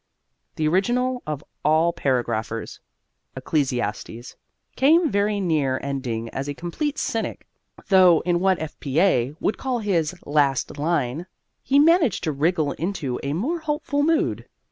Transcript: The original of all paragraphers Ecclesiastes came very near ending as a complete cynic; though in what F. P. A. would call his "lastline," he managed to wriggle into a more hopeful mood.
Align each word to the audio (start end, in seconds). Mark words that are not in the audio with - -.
The 0.55 0.67
original 0.67 1.21
of 1.27 1.43
all 1.63 1.93
paragraphers 1.93 2.79
Ecclesiastes 3.37 4.35
came 4.75 5.11
very 5.11 5.39
near 5.39 5.79
ending 5.83 6.27
as 6.29 6.47
a 6.47 6.55
complete 6.55 6.97
cynic; 6.97 7.45
though 7.89 8.21
in 8.21 8.39
what 8.39 8.57
F. 8.57 8.79
P. 8.79 8.99
A. 8.99 9.35
would 9.39 9.59
call 9.59 9.77
his 9.77 10.15
"lastline," 10.25 11.27
he 11.61 11.77
managed 11.77 12.23
to 12.23 12.31
wriggle 12.31 12.71
into 12.71 13.19
a 13.21 13.33
more 13.33 13.59
hopeful 13.59 14.01
mood. 14.01 14.47